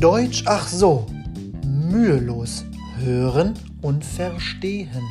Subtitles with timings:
[0.00, 1.06] Deutsch ach so,
[1.64, 2.66] mühelos
[2.98, 5.02] hören und verstehen.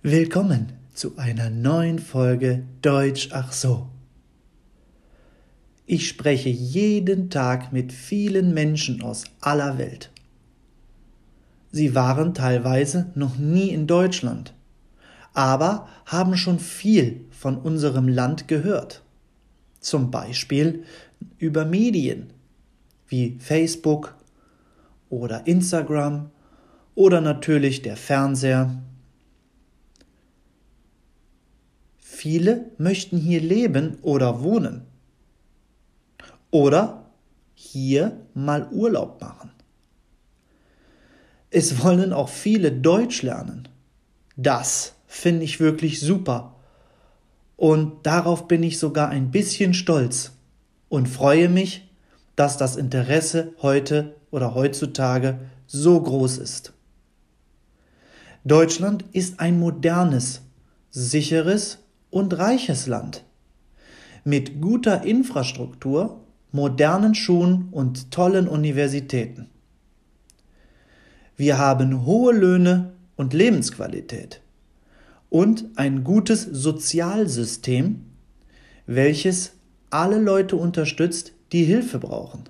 [0.00, 3.88] Willkommen zu einer neuen Folge Deutsch ach so.
[5.86, 10.12] Ich spreche jeden Tag mit vielen Menschen aus aller Welt.
[11.72, 14.54] Sie waren teilweise noch nie in Deutschland,
[15.34, 19.02] aber haben schon viel von unserem Land gehört.
[19.80, 20.84] Zum Beispiel
[21.38, 22.32] über Medien
[23.08, 24.14] wie Facebook
[25.08, 26.30] oder Instagram
[26.94, 28.82] oder natürlich der Fernseher.
[31.98, 34.82] Viele möchten hier leben oder wohnen
[36.50, 37.10] oder
[37.54, 39.50] hier mal Urlaub machen.
[41.50, 43.68] Es wollen auch viele Deutsch lernen.
[44.36, 46.59] Das finde ich wirklich super.
[47.60, 50.32] Und darauf bin ich sogar ein bisschen stolz
[50.88, 51.92] und freue mich,
[52.34, 56.72] dass das Interesse heute oder heutzutage so groß ist.
[58.44, 60.40] Deutschland ist ein modernes,
[60.90, 63.24] sicheres und reiches Land.
[64.24, 66.18] Mit guter Infrastruktur,
[66.52, 69.50] modernen Schulen und tollen Universitäten.
[71.36, 74.40] Wir haben hohe Löhne und Lebensqualität
[75.30, 78.04] und ein gutes Sozialsystem,
[78.86, 79.52] welches
[79.88, 82.44] alle Leute unterstützt, die Hilfe brauchen.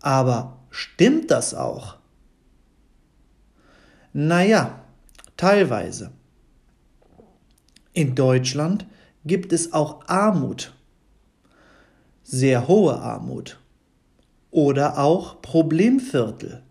[0.00, 1.96] Aber stimmt das auch?
[4.12, 4.84] Naja,
[5.36, 6.12] teilweise.
[7.92, 8.86] In Deutschland
[9.24, 10.72] gibt es auch Armut,
[12.22, 13.58] sehr hohe Armut
[14.50, 16.62] oder auch Problemviertel,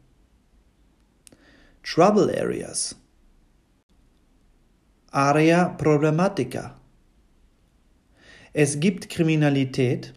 [1.83, 2.95] Trouble Areas,
[5.16, 6.76] Area Problematica.
[8.52, 10.14] Es gibt Kriminalität,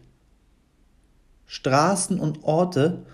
[1.45, 3.05] Straßen und Orte,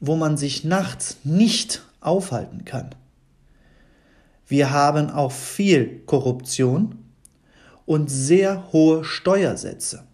[0.00, 2.92] wo man sich nachts nicht aufhalten kann.
[4.48, 7.04] Wir haben auch viel Korruption
[7.86, 10.08] und sehr hohe Steuersätze.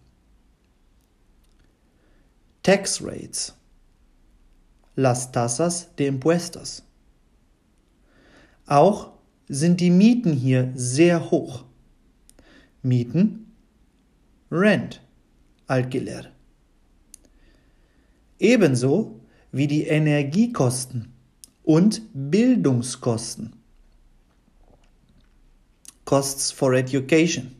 [2.61, 3.55] Tax Rates.
[4.95, 6.83] Las tasas de impuestos.
[8.67, 9.14] Auch
[9.47, 11.65] sind die Mieten hier sehr hoch.
[12.81, 13.51] Mieten,
[14.51, 15.01] Rent,
[15.67, 16.31] Alquiler.
[18.39, 21.13] Ebenso wie die Energiekosten
[21.63, 23.53] und Bildungskosten.
[26.05, 27.55] Costs for Education.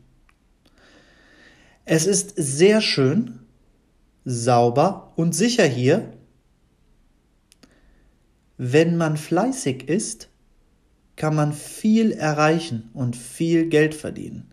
[1.86, 3.40] Es ist sehr schön,
[4.24, 6.14] sauber und sicher hier.
[8.58, 10.30] Wenn man fleißig ist,
[11.16, 14.52] kann man viel erreichen und viel Geld verdienen.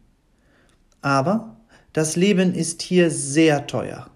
[1.00, 1.56] Aber
[1.92, 4.08] das Leben ist hier sehr teuer.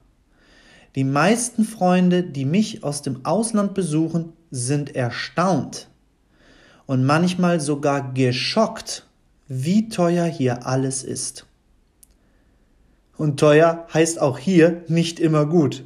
[0.94, 5.88] Die meisten Freunde, die mich aus dem Ausland besuchen, sind erstaunt
[6.86, 9.06] und manchmal sogar geschockt,
[9.48, 11.46] wie teuer hier alles ist.
[13.16, 15.84] Und teuer heißt auch hier nicht immer gut.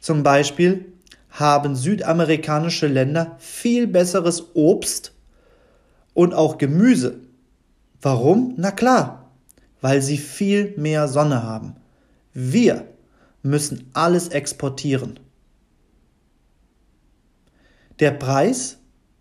[0.00, 0.92] Zum Beispiel
[1.30, 5.12] haben südamerikanische Länder viel besseres Obst
[6.18, 7.20] und auch Gemüse.
[8.02, 8.54] Warum?
[8.56, 9.30] Na klar,
[9.80, 11.76] weil sie viel mehr Sonne haben.
[12.34, 12.88] Wir
[13.44, 15.20] müssen alles exportieren.
[18.00, 18.78] Der Preis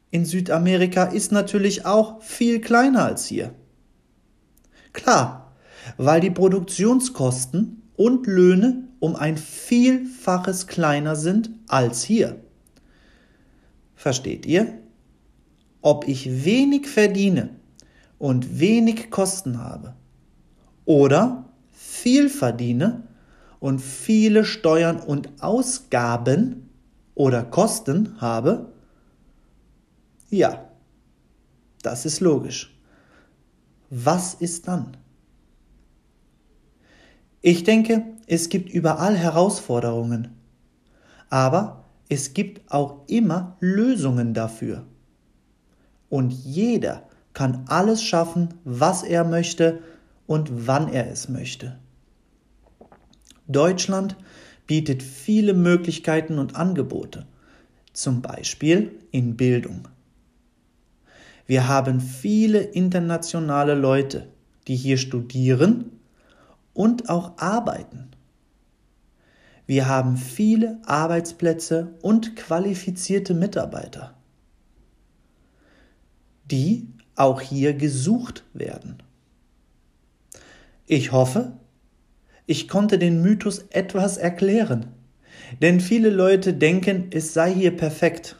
[0.09, 3.53] in Südamerika ist natürlich auch viel kleiner als hier.
[4.91, 5.53] Klar,
[5.97, 12.41] weil die Produktionskosten und Löhne um ein Vielfaches kleiner sind als hier.
[13.95, 14.86] Versteht ihr?
[15.89, 17.49] Ob ich wenig verdiene
[18.17, 19.95] und wenig Kosten habe
[20.83, 23.03] oder viel verdiene
[23.61, 26.71] und viele Steuern und Ausgaben
[27.15, 28.73] oder Kosten habe?
[30.29, 30.69] Ja,
[31.83, 32.77] das ist logisch.
[33.89, 34.97] Was ist dann?
[37.39, 40.35] Ich denke, es gibt überall Herausforderungen,
[41.29, 44.85] aber es gibt auch immer Lösungen dafür.
[46.09, 49.79] Und jeder kann alles schaffen, was er möchte
[50.25, 51.77] und wann er es möchte.
[53.47, 54.15] Deutschland
[54.65, 57.25] bietet viele Möglichkeiten und Angebote,
[57.93, 59.87] zum Beispiel in Bildung.
[61.45, 64.27] Wir haben viele internationale Leute,
[64.67, 65.91] die hier studieren
[66.73, 68.09] und auch arbeiten.
[69.65, 74.16] Wir haben viele Arbeitsplätze und qualifizierte Mitarbeiter,
[76.51, 79.01] die auch hier gesucht werden.
[80.85, 81.53] Ich hoffe,
[82.45, 84.87] ich konnte den Mythos etwas erklären,
[85.61, 88.37] denn viele Leute denken, es sei hier perfekt.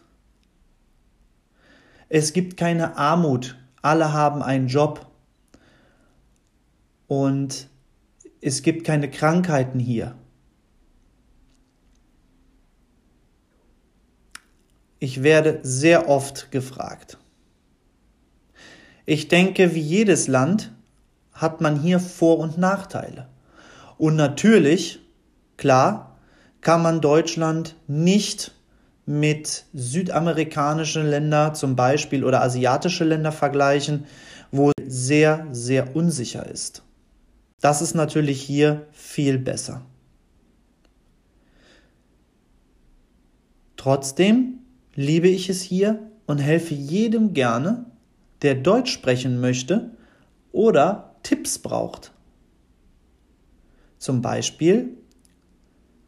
[2.10, 5.08] Es gibt keine Armut, alle haben einen Job
[7.08, 7.68] und
[8.40, 10.16] es gibt keine Krankheiten hier.
[15.00, 17.18] Ich werde sehr oft gefragt.
[19.10, 20.74] Ich denke, wie jedes Land
[21.32, 23.30] hat man hier Vor- und Nachteile.
[23.98, 25.00] Und natürlich,
[25.56, 26.18] klar,
[26.60, 28.52] kann man Deutschland nicht
[29.06, 34.04] mit südamerikanischen Ländern zum Beispiel oder asiatische Länder vergleichen,
[34.52, 36.84] wo sehr, sehr unsicher ist.
[37.62, 39.86] Das ist natürlich hier viel besser.
[43.78, 44.60] Trotzdem
[44.96, 47.86] liebe ich es hier und helfe jedem gerne,
[48.42, 49.92] der Deutsch sprechen möchte
[50.52, 52.12] oder Tipps braucht.
[53.98, 54.98] Zum Beispiel,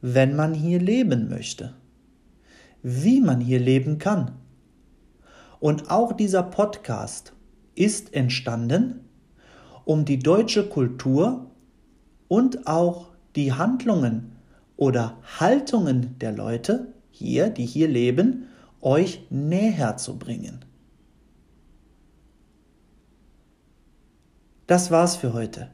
[0.02, 1.76] wenn man hier leben möchte,
[2.82, 4.32] wie man hier leben kann.
[5.60, 7.34] Und auch dieser Podcast
[7.76, 9.02] ist entstanden,
[9.86, 11.52] um die deutsche Kultur
[12.28, 14.38] und auch die Handlungen
[14.78, 18.46] oder Haltungen der Leute hier, die hier leben,
[18.82, 20.64] euch näher zu bringen.
[24.70, 25.72] Das war's für heute.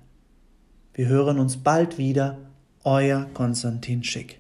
[0.94, 2.38] Wir hören uns bald wieder.
[2.86, 4.40] Euer Konstantin Schick.